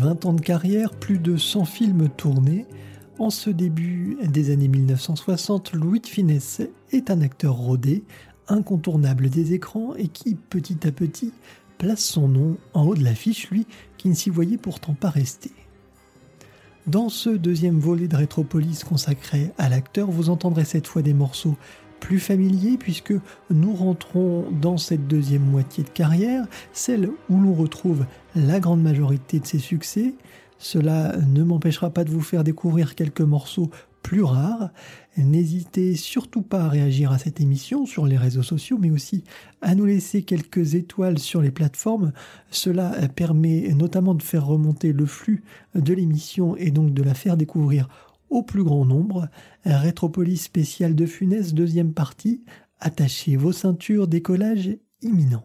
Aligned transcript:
Près 0.00 0.08
de 0.08 0.14
20 0.14 0.24
ans 0.24 0.32
de 0.32 0.40
carrière, 0.40 0.90
plus 0.92 1.18
de 1.18 1.36
100 1.36 1.66
films 1.66 2.08
tournés, 2.08 2.66
en 3.18 3.28
ce 3.28 3.50
début 3.50 4.16
des 4.24 4.50
années 4.50 4.68
1960, 4.68 5.74
Louis 5.74 6.00
de 6.00 6.06
Finesse 6.06 6.62
est 6.90 7.10
un 7.10 7.20
acteur 7.20 7.54
rodé, 7.54 8.02
incontournable 8.48 9.28
des 9.28 9.52
écrans 9.52 9.94
et 9.96 10.08
qui, 10.08 10.36
petit 10.36 10.86
à 10.86 10.92
petit, 10.92 11.34
place 11.76 12.02
son 12.02 12.28
nom 12.28 12.56
en 12.72 12.86
haut 12.86 12.94
de 12.94 13.04
l'affiche, 13.04 13.50
lui 13.50 13.66
qui 13.98 14.08
ne 14.08 14.14
s'y 14.14 14.30
voyait 14.30 14.56
pourtant 14.56 14.94
pas 14.94 15.10
rester. 15.10 15.50
Dans 16.86 17.10
ce 17.10 17.28
deuxième 17.28 17.78
volet 17.78 18.08
de 18.08 18.16
Rétropolis 18.16 18.84
consacré 18.84 19.52
à 19.58 19.68
l'acteur, 19.68 20.10
vous 20.10 20.30
entendrez 20.30 20.64
cette 20.64 20.86
fois 20.86 21.02
des 21.02 21.14
morceaux 21.14 21.56
plus 22.00 22.18
familiers 22.18 22.76
puisque 22.78 23.14
nous 23.50 23.74
rentrons 23.74 24.46
dans 24.50 24.78
cette 24.78 25.06
deuxième 25.06 25.44
moitié 25.44 25.84
de 25.84 25.90
carrière, 25.90 26.46
celle 26.72 27.10
où 27.28 27.40
l'on 27.40 27.54
retrouve 27.54 28.04
la 28.34 28.60
grande 28.60 28.82
majorité 28.82 29.38
de 29.38 29.46
ses 29.46 29.58
succès. 29.58 30.14
Cela 30.58 31.16
ne 31.16 31.42
m'empêchera 31.42 31.90
pas 31.90 32.04
de 32.04 32.10
vous 32.10 32.20
faire 32.20 32.44
découvrir 32.44 32.94
quelques 32.94 33.20
morceaux 33.20 33.70
plus 34.02 34.22
rares. 34.22 34.70
N'hésitez 35.16 35.94
surtout 35.94 36.42
pas 36.42 36.64
à 36.64 36.68
réagir 36.68 37.12
à 37.12 37.18
cette 37.18 37.40
émission 37.40 37.86
sur 37.86 38.06
les 38.06 38.16
réseaux 38.16 38.42
sociaux, 38.42 38.78
mais 38.80 38.90
aussi 38.90 39.24
à 39.60 39.74
nous 39.74 39.84
laisser 39.84 40.22
quelques 40.22 40.74
étoiles 40.74 41.18
sur 41.18 41.42
les 41.42 41.50
plateformes. 41.50 42.12
Cela 42.50 42.92
permet 43.14 43.72
notamment 43.74 44.14
de 44.14 44.22
faire 44.22 44.46
remonter 44.46 44.92
le 44.92 45.06
flux 45.06 45.42
de 45.74 45.92
l'émission 45.92 46.56
et 46.56 46.70
donc 46.70 46.94
de 46.94 47.02
la 47.02 47.14
faire 47.14 47.36
découvrir 47.36 47.88
au 48.30 48.42
plus 48.42 48.64
grand 48.64 48.84
nombre. 48.84 49.28
Rétropolis 49.64 50.42
spécial 50.42 50.94
de 50.94 51.06
Funès, 51.06 51.52
deuxième 51.52 51.92
partie. 51.92 52.44
Attachez 52.78 53.36
vos 53.36 53.52
ceintures, 53.52 54.08
décollage 54.08 54.70
imminent. 55.02 55.44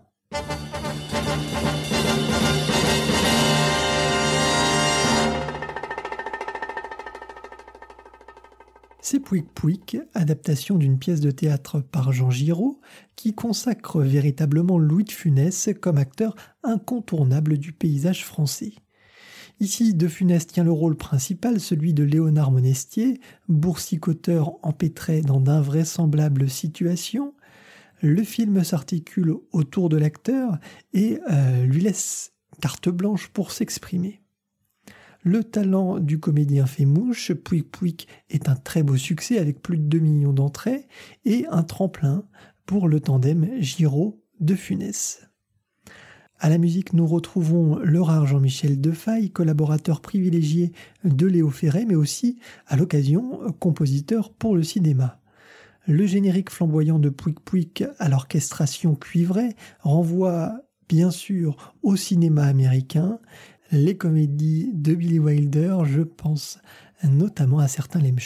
C'est 9.08 9.20
Pouic 9.20 9.46
Pouic, 9.54 9.98
adaptation 10.16 10.78
d'une 10.78 10.98
pièce 10.98 11.22
de 11.22 11.30
théâtre 11.30 11.80
par 11.80 12.12
Jean 12.12 12.32
Giraud, 12.32 12.80
qui 13.16 13.36
consacre 13.36 14.02
véritablement 14.02 14.80
Louis 14.80 15.04
de 15.04 15.12
Funès 15.12 15.70
comme 15.80 16.00
acteur 16.00 16.36
incontournable 16.64 17.60
du 17.60 17.72
paysage 17.72 18.26
français. 18.26 18.74
Ici, 19.62 19.94
De 19.94 20.10
Funès 20.10 20.46
tient 20.46 20.66
le 20.66 20.72
rôle 20.72 20.98
principal, 20.98 21.62
celui 21.62 21.94
de 21.94 22.04
Léonard 22.04 22.52
Monestier, 22.52 23.22
boursicoteur 23.48 24.58
empêtré 24.64 25.22
dans 25.22 25.40
d'invraisemblables 25.40 26.50
situations. 26.50 27.34
Le 28.02 28.22
film 28.24 28.64
s'articule 28.66 29.34
autour 29.54 29.88
de 29.88 29.96
l'acteur 29.96 30.58
et 30.94 31.20
euh, 31.32 31.66
lui 31.66 31.82
laisse 31.82 32.34
carte 32.60 32.90
blanche 32.90 33.30
pour 33.30 33.52
s'exprimer. 33.52 34.22
Le 35.24 35.44
talent 35.44 36.00
du 36.00 36.20
comédien 36.20 36.66
fait 36.66 36.86
mouche, 36.86 37.34
Pouic 37.34 37.72
Pouic 37.72 38.08
est 38.30 38.50
un 38.50 38.56
très 38.56 38.84
beau 38.84 38.98
succès 38.98 39.40
avec 39.40 39.62
plus 39.62 39.78
de 39.78 39.84
2 39.84 40.00
millions 40.00 40.34
d'entrées 40.34 40.88
et 41.24 41.48
un 41.48 41.64
tremplin 41.64 42.28
pour 42.66 42.88
le 42.90 43.00
tandem 43.00 43.50
Giraud 43.60 44.22
de 44.40 44.54
Funès. 44.54 45.22
À 46.40 46.50
la 46.50 46.58
musique, 46.58 46.94
nous 46.94 47.08
retrouvons 47.08 47.78
le 47.78 48.02
rare 48.02 48.28
Jean-Michel 48.28 48.82
Defaille, 48.82 49.30
collaborateur 49.30 50.02
privilégié 50.02 50.74
de 51.06 51.28
Léo 51.28 51.50
Ferré, 51.50 51.86
mais 51.86 51.96
aussi, 51.96 52.38
à 52.68 52.76
l'occasion, 52.76 53.40
compositeur 53.60 54.32
pour 54.34 54.56
le 54.56 54.64
cinéma. 54.64 55.22
Le 55.88 56.06
générique 56.06 56.50
flamboyant 56.50 57.00
de 57.00 57.10
Pouic 57.10 57.40
Pouic 57.40 57.84
à 58.00 58.10
l'orchestration 58.10 58.96
cuivrée 58.96 59.56
renvoie 59.80 60.54
bien 60.90 61.10
sûr 61.10 61.74
au 61.84 61.96
cinéma 61.96 62.44
américain, 62.44 63.20
les 63.72 63.98
comédies 63.98 64.72
de 64.74 64.94
Billy 64.94 65.20
Wilder, 65.20 65.78
je 65.86 66.02
pense 66.02 66.60
notamment 67.04 67.60
à 67.60 67.68
certains 67.68 68.00
Lem 68.00 68.20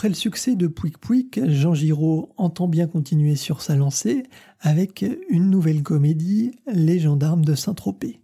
Après 0.00 0.08
le 0.08 0.14
succès 0.14 0.56
de 0.56 0.66
Pouic 0.66 0.96
Pouic, 0.96 1.40
Jean 1.46 1.74
Giraud 1.74 2.32
entend 2.38 2.68
bien 2.68 2.86
continuer 2.86 3.36
sur 3.36 3.60
sa 3.60 3.76
lancée 3.76 4.22
avec 4.58 5.04
une 5.28 5.50
nouvelle 5.50 5.82
comédie, 5.82 6.52
Les 6.72 6.98
gendarmes 6.98 7.44
de 7.44 7.54
Saint-Tropez. 7.54 8.22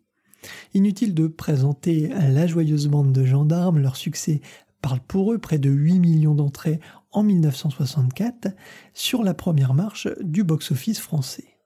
Inutile 0.72 1.12
de 1.12 1.26
présenter 1.26 2.08
la 2.08 2.46
joyeuse 2.46 2.88
bande 2.88 3.12
de 3.12 3.26
gendarmes, 3.26 3.78
leur 3.78 3.96
succès 3.96 4.40
parle 4.80 5.00
pour 5.00 5.34
eux, 5.34 5.38
près 5.38 5.58
de 5.58 5.68
8 5.68 5.98
millions 5.98 6.34
d'entrées 6.34 6.80
en 7.12 7.22
1964, 7.22 8.48
sur 8.94 9.22
la 9.22 9.34
première 9.34 9.74
marche 9.74 10.08
du 10.22 10.44
box-office 10.44 11.00
français. 11.00 11.58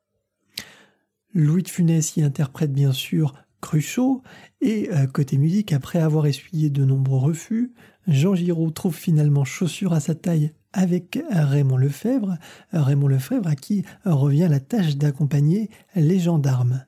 Louis 1.35 1.63
de 1.63 1.69
Funès 1.69 2.17
y 2.17 2.25
interprète 2.25 2.73
bien 2.73 2.91
sûr 2.91 3.35
Cruchot, 3.61 4.23
et 4.61 4.91
euh, 4.91 5.07
côté 5.07 5.39
musique, 5.39 5.73
après 5.73 6.01
avoir 6.01 6.27
essuyé 6.27 6.69
de 6.69 6.85
nombreux 6.85 7.19
refus, 7.21 7.73
Jean 8.07 8.35
Giraud 8.35 8.71
trouve 8.71 8.97
finalement 8.97 9.45
chaussure 9.45 9.93
à 9.93 10.01
sa 10.01 10.15
taille 10.15 10.53
avec 10.73 11.23
Raymond 11.31 11.77
Lefebvre, 11.77 12.37
Raymond 12.73 13.09
Lefebvre 13.09 13.49
à 13.49 13.57
qui 13.57 13.85
revient 14.05 14.49
la 14.49 14.61
tâche 14.61 14.97
d'accompagner 14.97 15.69
les 15.97 16.19
gendarmes. 16.19 16.85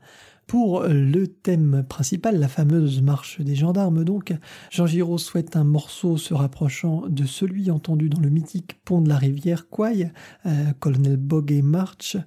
Pour 0.47 0.83
le 0.83 1.29
thème 1.29 1.85
principal, 1.89 2.39
la 2.39 2.49
fameuse 2.49 3.01
marche 3.01 3.41
des 3.41 3.55
gendarmes, 3.55 4.05
donc, 4.05 4.35
Jean 4.71 4.87
Giraud 4.87 5.17
souhaite 5.17 5.57
un 5.57 5.65
morceau 5.65 6.19
se 6.19 6.35
rapprochant 6.35 7.05
de 7.09 7.25
celui 7.25 7.71
entendu 7.71 8.11
dans 8.11 8.21
le 8.21 8.29
mythique 8.29 8.79
pont 8.85 9.01
de 9.01 9.09
la 9.09 9.17
rivière 9.17 9.71
Quay, 9.71 10.13
euh, 10.45 10.73
Colonel 10.79 11.17
Boguet 11.17 11.63
March. 11.63 12.19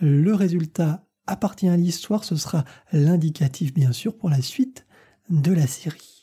Le 0.00 0.34
résultat 0.34 1.06
appartient 1.26 1.68
à 1.68 1.76
l'histoire, 1.76 2.24
ce 2.24 2.36
sera 2.36 2.64
l'indicatif 2.92 3.72
bien 3.72 3.92
sûr 3.92 4.14
pour 4.14 4.28
la 4.28 4.42
suite 4.42 4.86
de 5.30 5.52
la 5.52 5.66
série. 5.66 6.19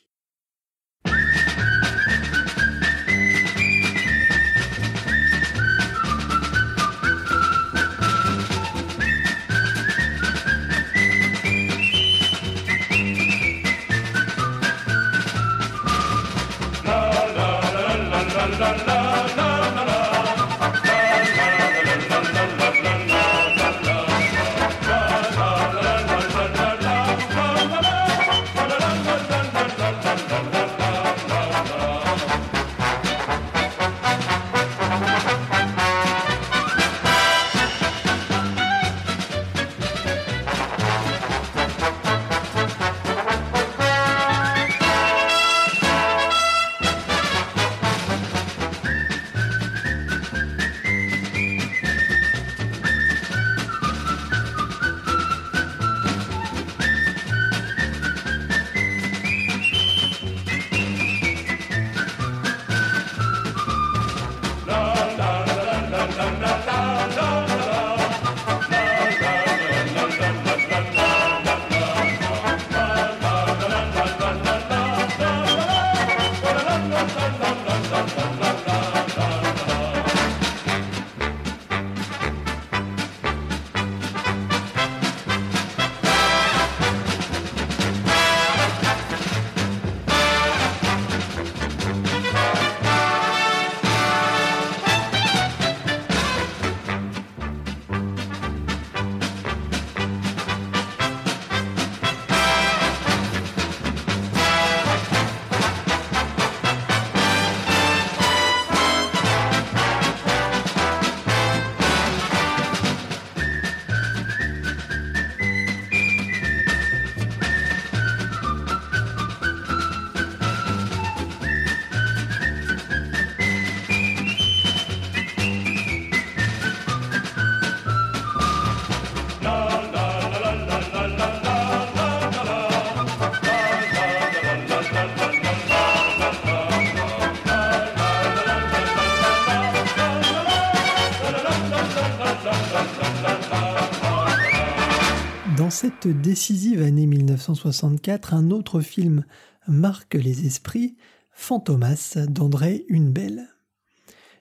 Cette 145.69 146.07
décisive 146.07 146.81
année 146.81 147.07
1964, 147.07 148.33
un 148.33 148.51
autre 148.51 148.79
film 148.79 149.25
marque 149.67 150.13
les 150.13 150.45
esprits, 150.45 150.95
Fantomas 151.31 152.15
d'André 152.29 152.85
Hunebelle. 152.89 153.47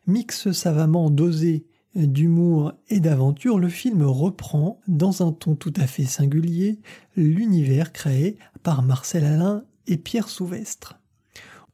Mix 0.06 0.52
savamment 0.52 1.10
dosé 1.10 1.66
d'humour 1.94 2.74
et 2.88 3.00
d'aventure, 3.00 3.58
le 3.58 3.68
film 3.68 4.02
reprend, 4.02 4.80
dans 4.88 5.26
un 5.26 5.32
ton 5.32 5.56
tout 5.56 5.72
à 5.76 5.86
fait 5.86 6.04
singulier, 6.04 6.80
l'univers 7.16 7.92
créé 7.92 8.36
par 8.62 8.82
Marcel 8.82 9.24
Alain 9.24 9.64
et 9.86 9.96
Pierre 9.96 10.28
Souvestre. 10.28 11.00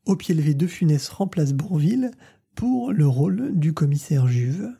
Au 0.06 0.16
pied 0.16 0.34
levé, 0.34 0.54
De 0.54 0.66
Funès 0.66 1.08
remplace 1.08 1.52
Bourville 1.52 2.12
pour 2.54 2.92
le 2.92 3.06
rôle 3.06 3.50
du 3.58 3.74
commissaire 3.74 4.28
Juve. 4.28 4.72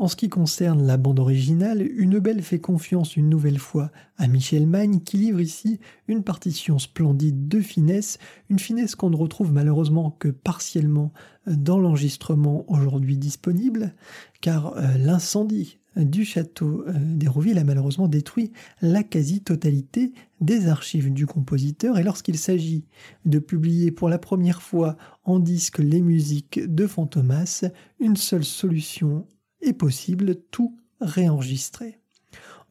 En 0.00 0.08
ce 0.08 0.16
qui 0.16 0.30
concerne 0.30 0.86
la 0.86 0.96
bande 0.96 1.18
originale, 1.18 1.86
une 1.94 2.20
belle 2.20 2.40
fait 2.40 2.58
confiance 2.58 3.18
une 3.18 3.28
nouvelle 3.28 3.58
fois 3.58 3.90
à 4.16 4.28
Michel 4.28 4.66
Magne 4.66 5.00
qui 5.00 5.18
livre 5.18 5.42
ici 5.42 5.78
une 6.08 6.24
partition 6.24 6.78
splendide 6.78 7.48
de 7.48 7.60
finesse, 7.60 8.18
une 8.48 8.58
finesse 8.58 8.94
qu'on 8.94 9.10
ne 9.10 9.16
retrouve 9.16 9.52
malheureusement 9.52 10.10
que 10.18 10.28
partiellement 10.28 11.12
dans 11.46 11.78
l'enregistrement 11.78 12.64
aujourd'hui 12.66 13.18
disponible, 13.18 13.94
car 14.40 14.74
euh, 14.78 14.96
l'incendie 14.96 15.76
du 15.96 16.24
château 16.24 16.82
euh, 16.86 16.94
d'Hérouville 16.96 17.58
a 17.58 17.64
malheureusement 17.64 18.08
détruit 18.08 18.52
la 18.80 19.02
quasi-totalité 19.02 20.14
des 20.40 20.68
archives 20.68 21.12
du 21.12 21.26
compositeur. 21.26 21.98
Et 21.98 22.04
lorsqu'il 22.04 22.38
s'agit 22.38 22.86
de 23.26 23.38
publier 23.38 23.90
pour 23.90 24.08
la 24.08 24.18
première 24.18 24.62
fois 24.62 24.96
en 25.24 25.38
disque 25.38 25.76
les 25.76 26.00
musiques 26.00 26.58
de 26.58 26.86
Fantomas, 26.86 27.66
une 27.98 28.16
seule 28.16 28.44
solution 28.44 29.26
est 29.62 29.72
possible, 29.72 30.36
tout 30.50 30.76
réenregistrer. 31.00 31.98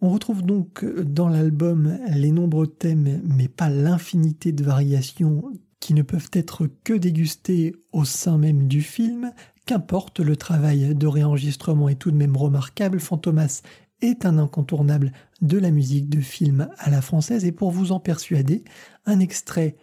On 0.02 0.10
retrouve 0.10 0.44
donc 0.44 0.86
dans 0.86 1.28
l'album 1.28 1.98
les 2.10 2.32
nombreux 2.32 2.68
thèmes, 2.68 3.22
mais 3.24 3.48
pas 3.48 3.70
l'infinité 3.70 4.52
de 4.52 4.64
variations 4.64 5.44
qui 5.80 5.94
ne 5.94 6.04
peuvent 6.04 6.30
être 6.34 6.70
que 6.84 6.94
dégustées 6.94 7.76
au 7.92 8.06
sein 8.06 8.38
même 8.38 8.68
du 8.68 8.82
film. 8.82 9.32
Qu'importe, 9.66 10.20
le 10.20 10.36
travail 10.36 10.96
de 10.96 11.08
réenregistrement 11.08 11.90
est 11.90 11.96
tout 11.96 12.12
de 12.12 12.16
même 12.16 12.38
remarquable. 12.38 13.00
Fantomas 13.00 13.62
est 14.02 14.26
un 14.26 14.38
incontournable 14.38 15.12
de 15.42 15.58
la 15.58 15.72
musique 15.72 16.10
de 16.10 16.22
film 16.22 16.70
à 16.78 16.90
la 16.90 17.02
française 17.02 17.46
et 17.46 17.52
pour 17.52 17.72
vous 17.72 17.92
en 17.92 18.00
persuader, 18.00 18.64
un 19.06 19.20
extrait 19.20 19.76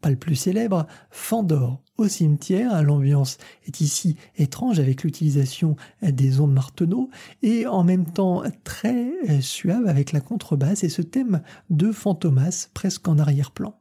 pas 0.00 0.10
le 0.10 0.16
plus 0.16 0.36
célèbre, 0.36 0.86
Fandor 1.10 1.82
au 1.96 2.08
cimetière. 2.08 2.82
L'ambiance 2.82 3.38
est 3.66 3.80
ici 3.80 4.16
étrange 4.36 4.80
avec 4.80 5.02
l'utilisation 5.02 5.76
des 6.02 6.40
ondes 6.40 6.52
marteneaux 6.52 7.10
et 7.42 7.66
en 7.66 7.84
même 7.84 8.06
temps 8.06 8.42
très 8.64 9.40
suave 9.40 9.86
avec 9.86 10.12
la 10.12 10.20
contrebasse 10.20 10.84
et 10.84 10.88
ce 10.88 11.02
thème 11.02 11.42
de 11.68 11.92
Fantomas 11.92 12.68
presque 12.72 13.08
en 13.08 13.18
arrière-plan. 13.18 13.74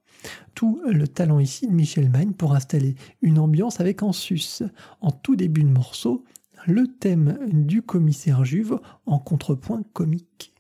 Tout 0.54 0.82
le 0.86 1.08
talent 1.08 1.40
ici 1.40 1.68
de 1.68 1.72
Michel 1.74 2.10
Magne 2.10 2.34
pour 2.34 2.54
installer 2.54 2.96
une 3.22 3.40
ambiance 3.40 3.80
avec 3.80 4.04
en 4.04 4.12
sus, 4.12 4.64
en 5.00 5.12
tout 5.12 5.38
début 5.38 5.64
de 5.64 5.70
morceau, 5.70 6.26
le 6.68 6.88
thème 6.88 7.38
du 7.52 7.82
commissaire 7.82 8.44
Juve 8.44 8.80
en 9.06 9.20
contrepoint 9.20 9.84
comique. 9.94 10.54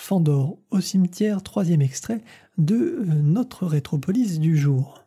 Fandor 0.00 0.58
au 0.70 0.80
cimetière, 0.80 1.42
troisième 1.42 1.82
extrait 1.82 2.22
de 2.56 2.74
euh, 2.74 3.04
notre 3.04 3.66
rétropolis 3.66 4.40
du 4.40 4.56
jour. 4.56 5.04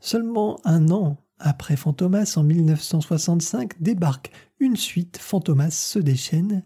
Seulement 0.00 0.58
un 0.64 0.90
an 0.90 1.18
après 1.38 1.76
Fantomas, 1.76 2.34
en 2.36 2.42
1965, 2.42 3.80
débarque 3.82 4.32
une 4.60 4.76
suite 4.76 5.18
Fantomas 5.18 5.70
se 5.70 5.98
déchaîne. 5.98 6.64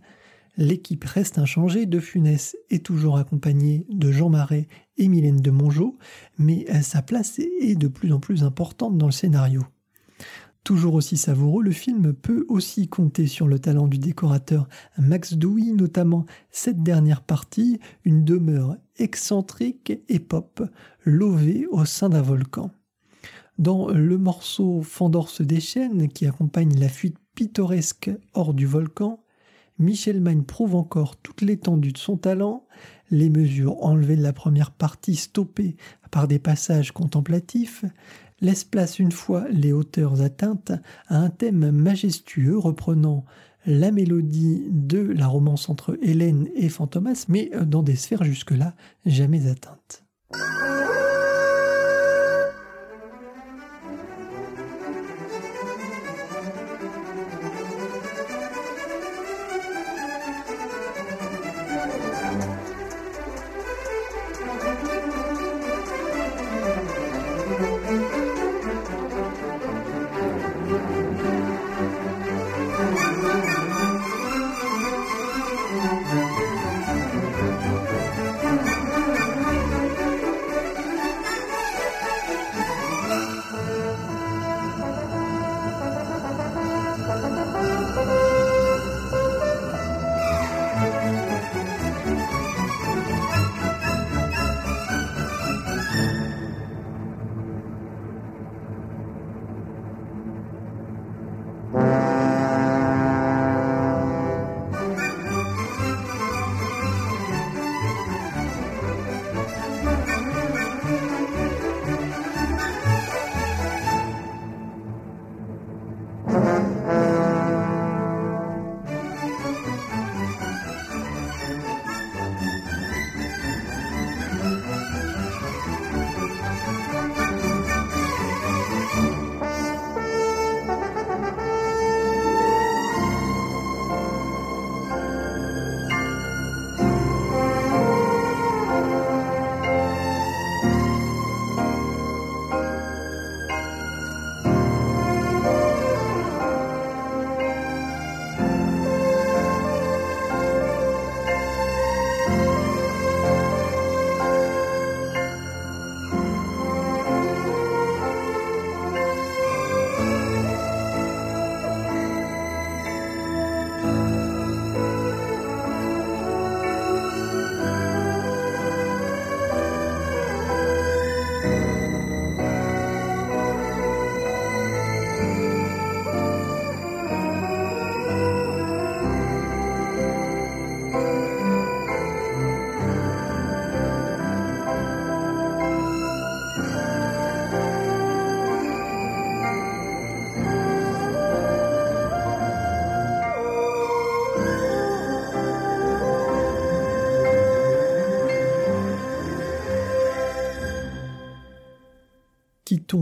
L'équipe 0.56 1.04
reste 1.04 1.38
inchangée, 1.38 1.84
De 1.84 1.98
Funès 1.98 2.56
est 2.70 2.86
toujours 2.86 3.18
accompagné 3.18 3.86
de 3.90 4.12
Jean 4.12 4.30
Marais 4.30 4.68
et 4.96 5.08
Mylène 5.08 5.40
de 5.40 5.50
Mongeau, 5.50 5.98
mais 6.38 6.64
euh, 6.70 6.80
sa 6.80 7.02
place 7.02 7.38
est 7.38 7.76
de 7.76 7.88
plus 7.88 8.12
en 8.12 8.20
plus 8.20 8.44
importante 8.44 8.96
dans 8.96 9.06
le 9.06 9.12
scénario. 9.12 9.64
Toujours 10.66 10.94
aussi 10.94 11.16
savoureux, 11.16 11.62
le 11.62 11.70
film 11.70 12.12
peut 12.12 12.44
aussi 12.48 12.88
compter 12.88 13.28
sur 13.28 13.46
le 13.46 13.60
talent 13.60 13.86
du 13.86 13.98
décorateur 13.98 14.68
Max 14.98 15.34
Douy, 15.34 15.70
notamment 15.70 16.26
cette 16.50 16.82
dernière 16.82 17.22
partie, 17.22 17.78
une 18.02 18.24
demeure 18.24 18.76
excentrique 18.96 19.92
et 20.08 20.18
pop, 20.18 20.68
lovée 21.04 21.68
au 21.70 21.84
sein 21.84 22.08
d'un 22.08 22.20
volcan. 22.20 22.72
Dans 23.58 23.90
le 23.90 24.18
morceau 24.18 24.82
Fandor 24.82 25.28
se 25.28 25.44
déchaîne, 25.44 26.08
qui 26.08 26.26
accompagne 26.26 26.76
la 26.80 26.88
fuite 26.88 27.18
pittoresque 27.36 28.10
hors 28.34 28.52
du 28.52 28.66
volcan, 28.66 29.20
Michel 29.78 30.20
Magne 30.20 30.42
prouve 30.42 30.74
encore 30.74 31.16
toute 31.16 31.42
l'étendue 31.42 31.92
de 31.92 31.98
son 31.98 32.16
talent, 32.16 32.66
les 33.12 33.30
mesures 33.30 33.84
enlevées 33.84 34.16
de 34.16 34.22
la 34.22 34.32
première 34.32 34.72
partie 34.72 35.14
stoppées 35.14 35.76
par 36.10 36.26
des 36.26 36.38
passages 36.38 36.92
contemplatifs, 36.92 37.84
laisse 38.40 38.64
place 38.64 38.98
une 38.98 39.12
fois 39.12 39.46
les 39.50 39.72
hauteurs 39.72 40.22
atteintes 40.22 40.72
à 41.08 41.18
un 41.18 41.30
thème 41.30 41.70
majestueux 41.70 42.58
reprenant 42.58 43.24
la 43.66 43.90
mélodie 43.90 44.66
de 44.70 45.00
la 45.00 45.26
romance 45.26 45.68
entre 45.68 45.98
Hélène 46.02 46.48
et 46.54 46.68
Fantomas, 46.68 47.26
mais 47.28 47.50
dans 47.64 47.82
des 47.82 47.96
sphères 47.96 48.24
jusque-là 48.24 48.74
jamais 49.04 49.48
atteintes. 49.48 50.04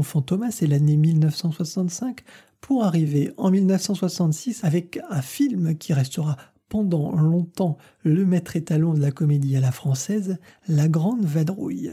Fantomas, 0.03 0.51
c'est 0.51 0.67
l'année 0.67 0.97
1965, 0.97 2.23
pour 2.61 2.85
arriver 2.85 3.33
en 3.37 3.51
1966 3.51 4.65
avec 4.65 4.99
un 5.11 5.23
film 5.23 5.77
qui 5.77 5.93
restera 5.93 6.37
pendant 6.69 7.13
longtemps 7.13 7.79
le 8.03 8.25
maître 8.25 8.57
étalon 8.57 8.95
de 8.95 9.01
la 9.01 9.11
comédie 9.11 9.57
à 9.57 9.61
la 9.61 9.73
française, 9.73 10.39
La 10.67 10.89
Grande 10.89 11.25
Vadrouille. 11.25 11.93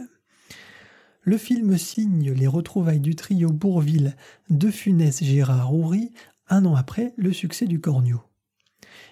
Le 1.23 1.37
film 1.37 1.77
signe 1.77 2.31
les 2.31 2.47
retrouvailles 2.47 2.99
du 2.99 3.15
trio 3.15 3.51
Bourville 3.51 4.15
de 4.49 4.71
Funès 4.71 5.23
Gérard 5.23 5.73
Houry, 5.73 6.11
un 6.49 6.65
an 6.65 6.75
après 6.75 7.13
le 7.15 7.31
succès 7.31 7.67
du 7.67 7.79
Cornio. 7.79 8.21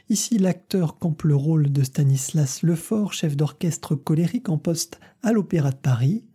Ici, 0.09 0.39
l'acteur 0.39 0.97
campe 0.97 1.21
le 1.21 1.35
rôle 1.35 1.71
de 1.71 1.83
Stanislas 1.83 2.63
Lefort, 2.63 3.13
chef 3.13 3.37
d'orchestre 3.37 3.93
colérique 3.93 4.49
en 4.49 4.57
poste 4.57 4.99
à 5.21 5.33
l'Opéra 5.33 5.69
de 5.69 5.75
Paris. 5.75 6.25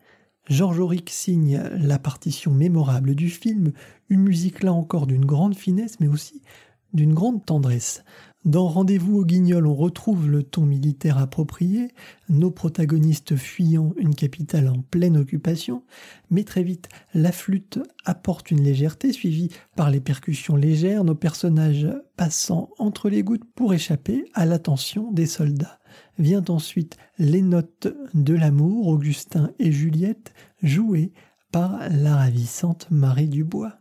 Georges 0.48 0.80
Auric 0.80 1.10
signe 1.10 1.62
la 1.78 1.98
partition 1.98 2.52
mémorable 2.52 3.14
du 3.14 3.30
film, 3.30 3.72
une 4.08 4.20
musique 4.20 4.62
là 4.62 4.72
encore 4.72 5.06
d'une 5.06 5.24
grande 5.24 5.54
finesse 5.54 6.00
mais 6.00 6.08
aussi 6.08 6.42
d'une 6.92 7.14
grande 7.14 7.44
tendresse. 7.44 8.04
Dans 8.44 8.68
Rendez-vous 8.68 9.16
au 9.16 9.24
Guignol, 9.24 9.66
on 9.66 9.74
retrouve 9.74 10.28
le 10.28 10.42
ton 10.42 10.66
militaire 10.66 11.16
approprié, 11.16 11.88
nos 12.28 12.50
protagonistes 12.50 13.36
fuyant 13.36 13.94
une 13.96 14.14
capitale 14.14 14.68
en 14.68 14.82
pleine 14.82 15.16
occupation, 15.16 15.82
mais 16.30 16.44
très 16.44 16.62
vite, 16.62 16.88
la 17.14 17.32
flûte 17.32 17.78
apporte 18.04 18.50
une 18.50 18.62
légèreté 18.62 19.12
suivie 19.14 19.48
par 19.76 19.90
les 19.90 20.00
percussions 20.00 20.56
légères, 20.56 21.04
nos 21.04 21.14
personnages 21.14 21.88
passant 22.18 22.68
entre 22.78 23.08
les 23.08 23.22
gouttes 23.22 23.50
pour 23.54 23.72
échapper 23.72 24.26
à 24.34 24.44
l'attention 24.44 25.10
des 25.10 25.26
soldats. 25.26 25.80
Vient 26.18 26.44
ensuite 26.48 26.96
les 27.18 27.42
notes 27.42 27.88
de 28.14 28.34
l'amour, 28.34 28.88
Augustin 28.88 29.50
et 29.58 29.72
Juliette, 29.72 30.32
jouées 30.62 31.12
par 31.50 31.78
la 31.90 32.16
ravissante 32.16 32.88
Marie 32.90 33.28
Dubois. 33.28 33.72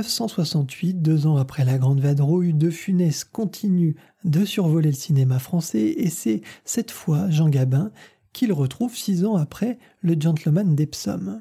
1968, 0.00 1.00
deux 1.00 1.26
ans 1.26 1.36
après 1.36 1.64
la 1.64 1.78
Grande 1.78 2.00
Vadrouille, 2.00 2.52
De 2.52 2.70
Funès 2.70 3.24
continue 3.24 3.96
de 4.24 4.44
survoler 4.44 4.90
le 4.90 4.96
cinéma 4.96 5.38
français 5.38 5.94
et 5.96 6.10
c'est 6.10 6.42
cette 6.64 6.90
fois 6.90 7.30
Jean 7.30 7.48
Gabin 7.48 7.90
qu'il 8.32 8.52
retrouve 8.52 8.94
six 8.94 9.24
ans 9.24 9.36
après 9.36 9.78
Le 10.02 10.14
Gentleman 10.20 10.74
d'Epsom. 10.74 11.40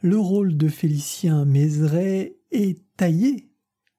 Le 0.00 0.18
rôle 0.18 0.56
de 0.56 0.68
Félicien 0.68 1.44
Mézeray 1.44 2.36
est 2.52 2.78
taillé 2.96 3.48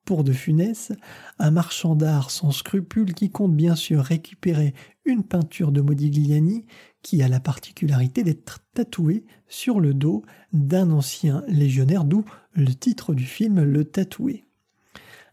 pour 0.05 0.23
De 0.23 0.31
Funès, 0.31 0.91
un 1.39 1.51
marchand 1.51 1.95
d'art 1.95 2.31
sans 2.31 2.51
scrupules 2.51 3.13
qui 3.13 3.29
compte 3.29 3.55
bien 3.55 3.75
sûr 3.75 4.03
récupérer 4.03 4.73
une 5.03 5.23
peinture 5.23 5.71
de 5.71 5.81
Modigliani 5.81 6.65
qui 7.01 7.21
a 7.21 7.27
la 7.27 7.39
particularité 7.39 8.23
d'être 8.23 8.59
tatouée 8.73 9.25
sur 9.47 9.79
le 9.79 9.93
dos 9.93 10.23
d'un 10.53 10.91
ancien 10.91 11.43
légionnaire, 11.47 12.05
d'où 12.05 12.23
le 12.53 12.73
titre 12.73 13.13
du 13.13 13.25
film 13.25 13.63
Le 13.63 13.83
Tatoué. 13.83 14.45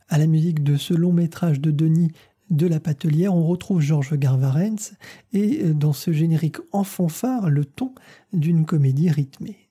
À 0.08 0.18
la 0.18 0.26
musique 0.26 0.62
de 0.62 0.76
ce 0.76 0.92
long 0.92 1.12
métrage 1.12 1.60
de 1.60 1.70
Denis 1.70 2.10
de 2.50 2.66
la 2.66 2.80
Patelière, 2.80 3.34
on 3.34 3.46
retrouve 3.46 3.80
Georges 3.80 4.18
Garvarens 4.18 4.92
et 5.32 5.72
dans 5.72 5.94
ce 5.94 6.12
générique 6.12 6.58
en 6.72 6.84
fanfare 6.84 7.48
le 7.48 7.64
ton 7.64 7.94
d'une 8.32 8.66
comédie 8.66 9.10
rythmée. 9.10 9.68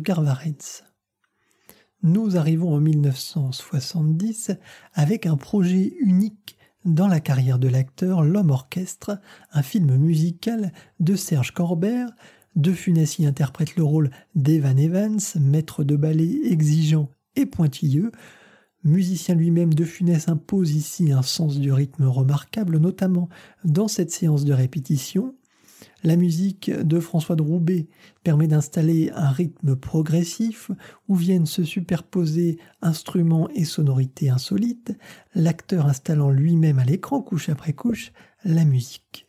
Garvarez. 0.00 0.56
Nous 2.02 2.36
arrivons 2.36 2.74
en 2.74 2.80
1970 2.80 4.52
avec 4.94 5.26
un 5.26 5.36
projet 5.36 5.92
unique 6.00 6.56
dans 6.84 7.08
la 7.08 7.20
carrière 7.20 7.58
de 7.58 7.68
l'acteur 7.68 8.22
L'Homme 8.22 8.50
Orchestre, 8.50 9.20
un 9.52 9.62
film 9.62 9.96
musical 9.96 10.72
de 10.98 11.14
Serge 11.14 11.52
Corbert. 11.52 12.10
De 12.56 12.72
Funès 12.72 13.18
y 13.18 13.26
interprète 13.26 13.76
le 13.76 13.84
rôle 13.84 14.10
d'Evan 14.34 14.76
Evans, 14.76 15.20
maître 15.38 15.84
de 15.84 15.94
ballet 15.94 16.40
exigeant 16.50 17.08
et 17.36 17.46
pointilleux. 17.46 18.10
Musicien 18.82 19.34
lui-même, 19.34 19.74
De 19.74 19.84
Funès 19.84 20.28
impose 20.28 20.74
ici 20.74 21.12
un 21.12 21.22
sens 21.22 21.58
du 21.58 21.70
rythme 21.72 22.06
remarquable, 22.06 22.78
notamment 22.78 23.28
dans 23.64 23.88
cette 23.88 24.10
séance 24.10 24.44
de 24.44 24.54
répétition. 24.54 25.34
La 26.02 26.16
musique 26.16 26.70
de 26.70 26.98
François 26.98 27.36
de 27.36 27.42
permet 28.24 28.46
d'installer 28.46 29.10
un 29.14 29.30
rythme 29.30 29.76
progressif 29.76 30.70
où 31.08 31.14
viennent 31.14 31.46
se 31.46 31.64
superposer 31.64 32.58
instruments 32.80 33.48
et 33.50 33.64
sonorités 33.64 34.30
insolites, 34.30 34.96
l'acteur 35.34 35.86
installant 35.86 36.30
lui-même 36.30 36.78
à 36.78 36.84
l'écran, 36.84 37.20
couche 37.20 37.48
après 37.48 37.74
couche, 37.74 38.12
la 38.44 38.64
musique. 38.64 39.28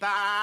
Bye. 0.00 0.33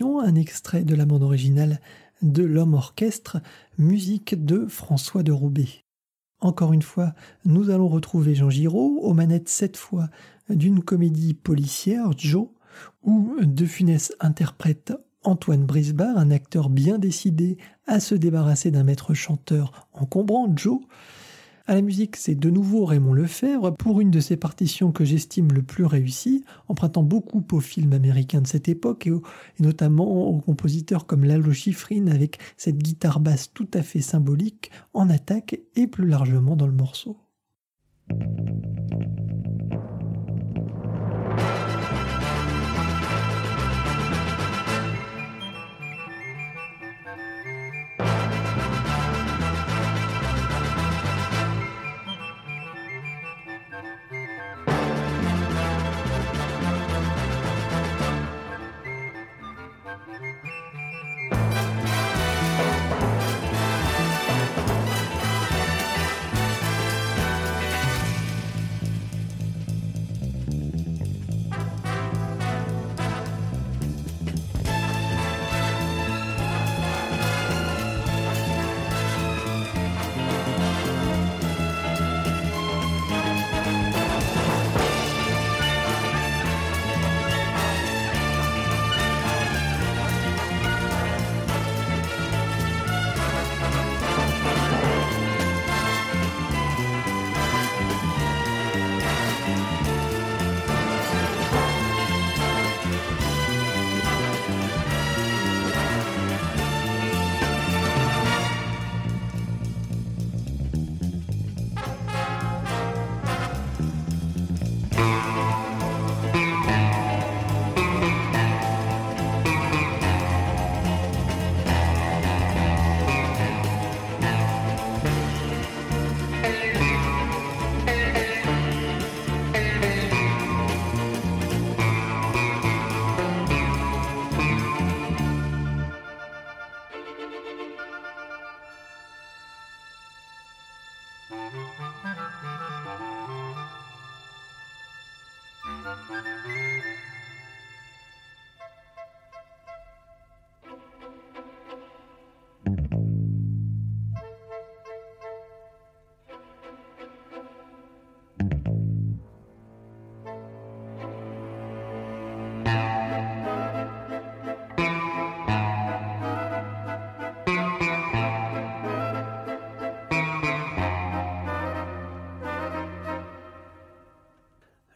Un 0.00 0.36
extrait 0.36 0.84
de 0.84 0.94
la 0.94 1.06
bande 1.06 1.24
originale 1.24 1.80
de 2.22 2.44
L'Homme 2.44 2.74
Orchestre, 2.74 3.38
musique 3.78 4.44
de 4.44 4.66
François 4.66 5.24
de 5.24 5.32
Roubaix. 5.32 5.84
Encore 6.40 6.72
une 6.72 6.82
fois, 6.82 7.14
nous 7.44 7.70
allons 7.70 7.88
retrouver 7.88 8.36
Jean 8.36 8.48
Giraud 8.48 9.00
aux 9.02 9.12
manettes 9.12 9.48
cette 9.48 9.76
fois 9.76 10.08
d'une 10.50 10.84
comédie 10.84 11.34
policière, 11.34 12.12
Joe, 12.16 12.46
où 13.02 13.38
De 13.42 13.66
Funès 13.66 14.12
interprète 14.20 14.92
Antoine 15.24 15.66
Brisbard, 15.66 16.16
un 16.16 16.30
acteur 16.30 16.70
bien 16.70 16.98
décidé 16.98 17.58
à 17.88 17.98
se 17.98 18.14
débarrasser 18.14 18.70
d'un 18.70 18.84
maître 18.84 19.14
chanteur 19.14 19.88
encombrant, 19.92 20.48
Joe, 20.54 20.78
à 21.68 21.74
la 21.74 21.82
musique, 21.82 22.16
c'est 22.16 22.34
de 22.34 22.48
nouveau 22.48 22.86
Raymond 22.86 23.12
Lefebvre 23.12 23.76
pour 23.76 24.00
une 24.00 24.10
de 24.10 24.20
ses 24.20 24.38
partitions 24.38 24.90
que 24.90 25.04
j'estime 25.04 25.52
le 25.52 25.62
plus 25.62 25.84
réussie, 25.84 26.42
empruntant 26.66 27.02
beaucoup 27.02 27.44
aux 27.52 27.60
films 27.60 27.92
américains 27.92 28.40
de 28.40 28.46
cette 28.46 28.70
époque 28.70 29.06
et, 29.06 29.12
notamment 29.60 30.28
aux 30.28 30.40
compositeurs 30.40 31.06
comme 31.06 31.24
Lalo 31.24 31.52
Schifrin 31.52 32.06
avec 32.06 32.38
cette 32.56 32.78
guitare 32.78 33.20
basse 33.20 33.52
tout 33.52 33.68
à 33.74 33.82
fait 33.82 34.00
symbolique 34.00 34.70
en 34.94 35.10
attaque 35.10 35.60
et 35.76 35.86
plus 35.86 36.08
largement 36.08 36.56
dans 36.56 36.66
le 36.66 36.72
morceau. 36.72 37.18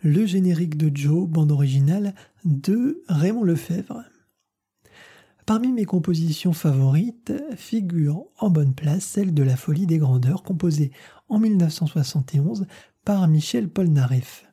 Le 0.02 0.26
générique 0.26 0.76
de 0.76 0.94
Joe, 0.94 1.28
bande 1.28 1.52
originale 1.52 2.14
de 2.44 3.02
Raymond 3.08 3.44
Lefebvre. 3.44 4.02
Parmi 5.46 5.72
mes 5.72 5.84
compositions 5.84 6.52
favorites 6.52 7.32
figure 7.56 8.24
en 8.38 8.50
bonne 8.50 8.74
place 8.74 9.04
celle 9.04 9.34
de 9.34 9.42
La 9.42 9.56
Folie 9.56 9.86
des 9.86 9.98
Grandeurs, 9.98 10.42
composée 10.42 10.92
en 11.28 11.38
1971 11.38 12.66
par 13.04 13.26
Michel 13.28 13.68
Polnareff. 13.68 14.46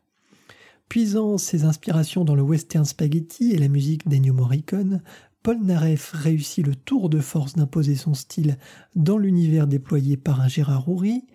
Puisant 0.88 1.38
ses 1.38 1.66
inspirations 1.66 2.26
dans 2.26 2.36
le 2.36 2.42
western 2.42 2.86
spaghetti 2.86 3.52
et 3.52 3.60
la 3.60 3.68
musique 3.68 4.08
d'Ennio 4.08 4.34
Morricone, 4.34 5.04
Polnareff 5.44 6.12
réussit 6.12 6.66
le 6.66 6.76
tour 6.76 7.10
de 7.10 7.20
force 7.20 7.54
d'imposer 7.54 7.96
son 7.96 8.14
style 8.14 8.58
dans 8.96 9.18
l'univers 9.18 9.68
déployé 9.68 10.18
par 10.18 10.42
un 10.42 10.48
Gérard 10.48 10.90
Houry, 10.90 11.26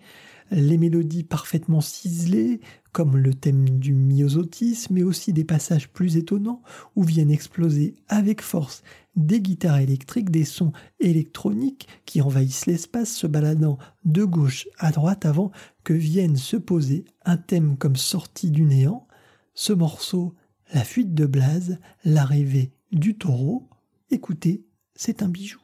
les 0.51 0.77
mélodies 0.77 1.23
parfaitement 1.23 1.81
ciselées, 1.81 2.61
comme 2.91 3.17
le 3.17 3.33
thème 3.33 3.69
du 3.69 3.93
myosotisme, 3.93 4.93
mais 4.93 5.03
aussi 5.03 5.33
des 5.33 5.43
passages 5.43 5.89
plus 5.89 6.17
étonnants 6.17 6.61
où 6.95 7.03
viennent 7.03 7.31
exploser 7.31 7.95
avec 8.07 8.41
force 8.41 8.83
des 9.15 9.41
guitares 9.41 9.79
électriques, 9.79 10.29
des 10.29 10.45
sons 10.45 10.71
électroniques 10.99 11.87
qui 12.05 12.21
envahissent 12.21 12.65
l'espace, 12.65 13.11
se 13.11 13.27
baladant 13.27 13.77
de 14.03 14.23
gauche 14.23 14.67
à 14.77 14.91
droite 14.91 15.25
avant 15.25 15.51
que 15.83 15.93
vienne 15.93 16.37
se 16.37 16.57
poser 16.57 17.05
un 17.25 17.37
thème 17.37 17.77
comme 17.77 17.95
sorti 17.95 18.51
du 18.51 18.63
néant. 18.63 19.07
Ce 19.53 19.73
morceau, 19.73 20.33
la 20.73 20.83
fuite 20.83 21.13
de 21.13 21.25
Blaze, 21.25 21.79
l'arrivée 22.03 22.71
du 22.91 23.17
taureau, 23.17 23.69
écoutez, 24.09 24.65
c'est 24.95 25.21
un 25.21 25.29
bijou. 25.29 25.59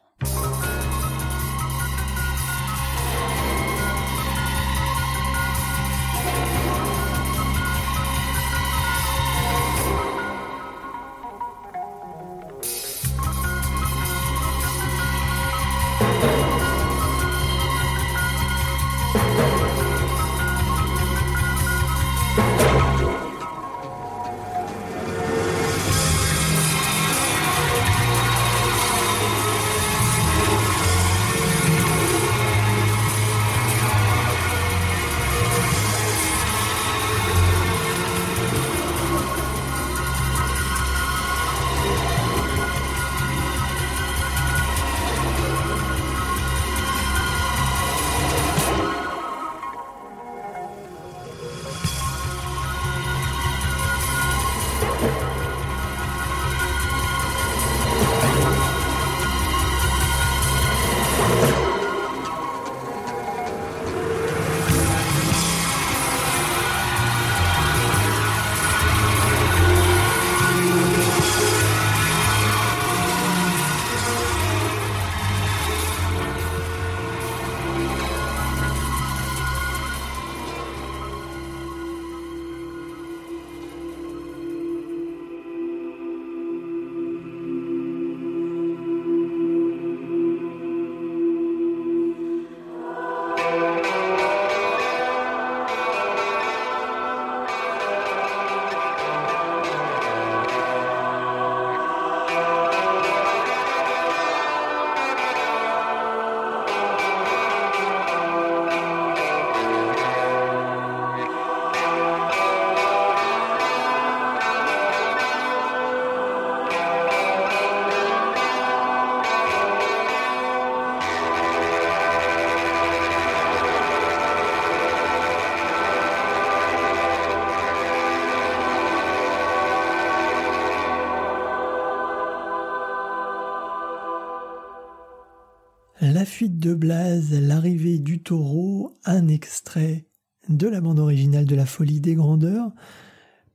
De 136.62 136.74
Blaze, 136.74 137.32
l'arrivée 137.32 137.98
du 137.98 138.22
taureau, 138.22 138.96
un 139.04 139.26
extrait 139.26 140.06
de 140.48 140.68
la 140.68 140.80
bande 140.80 141.00
originale 141.00 141.44
de 141.44 141.56
La 141.56 141.66
Folie 141.66 142.00
des 142.00 142.14
Grandeurs 142.14 142.70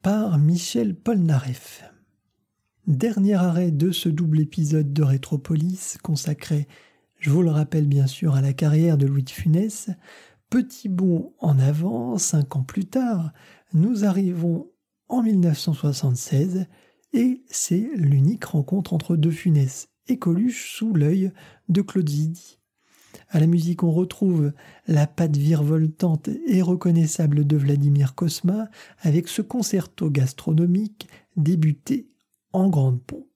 par 0.01 0.37
Michel 0.37 0.93
Polnareff. 0.93 1.85
Dernier 2.85 3.35
arrêt 3.35 3.71
de 3.71 3.91
ce 3.91 4.09
double 4.09 4.41
épisode 4.41 4.91
de 4.91 5.03
Rétropolis 5.03 5.97
consacré, 6.03 6.67
je 7.17 7.29
vous 7.29 7.43
le 7.43 7.49
rappelle 7.49 7.87
bien 7.87 8.07
sûr, 8.07 8.35
à 8.35 8.41
la 8.41 8.51
carrière 8.51 8.97
de 8.97 9.07
Louis 9.07 9.23
de 9.23 9.29
Funès. 9.29 9.89
Petit 10.49 10.89
bond 10.89 11.31
en 11.39 11.59
avant, 11.59 12.17
cinq 12.17 12.57
ans 12.57 12.63
plus 12.63 12.87
tard, 12.87 13.31
nous 13.73 14.03
arrivons 14.03 14.67
en 15.07 15.23
1976 15.23 16.65
et 17.13 17.41
c'est 17.47 17.89
l'unique 17.95 18.43
rencontre 18.43 18.91
entre 18.91 19.15
De 19.15 19.29
Funès 19.29 19.87
et 20.09 20.19
Coluche 20.19 20.75
sous 20.75 20.93
l'œil 20.93 21.31
de 21.69 21.81
Claude 21.81 22.09
Zidi. 22.09 22.57
À 23.29 23.39
la 23.39 23.47
musique, 23.47 23.83
on 23.83 23.91
retrouve 23.91 24.53
la 24.87 25.05
patte 25.05 25.35
virevoltante 25.35 26.29
et 26.47 26.61
reconnaissable 26.61 27.45
de 27.45 27.57
Vladimir 27.57 28.15
Kosma 28.15 28.69
avec 29.01 29.27
ce 29.27 29.41
concerto 29.41 30.09
gastronomique 30.09 31.07
débuté 31.35 32.07
en 32.53 32.69
grande 32.69 33.01
pompe. 33.01 33.26